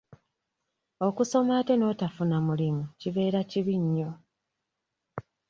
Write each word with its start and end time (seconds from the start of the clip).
Okusoma 1.07 1.51
ate 1.59 1.73
n'otafuna 1.77 2.37
mulimu 2.47 2.83
kibeera 2.99 3.39
kibi 3.49 3.75
nnyo. 3.83 4.09